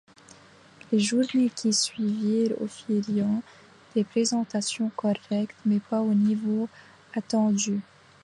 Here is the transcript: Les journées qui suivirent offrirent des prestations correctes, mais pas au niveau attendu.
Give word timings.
Les 0.91 0.97
journées 0.99 1.51
qui 1.55 1.71
suivirent 1.71 2.59
offrirent 2.59 3.03
des 3.93 4.03
prestations 4.03 4.89
correctes, 4.97 5.53
mais 5.63 5.79
pas 5.79 6.01
au 6.01 6.15
niveau 6.15 6.67
attendu. 7.13 7.79